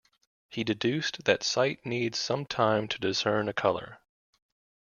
[0.49, 3.99] He deducted that sight needs some time to discern a color.